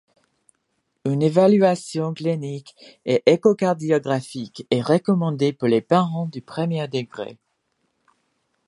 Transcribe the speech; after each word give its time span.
Une 1.05 1.21
évaluation 1.21 2.15
clinique 2.15 2.73
et 3.05 3.21
échocardiographique 3.27 4.65
est 4.71 4.81
recommandée 4.81 5.53
pour 5.53 5.67
les 5.67 5.81
parents 5.81 6.25
de 6.25 6.39
premier 6.39 6.87
degré. 6.87 7.37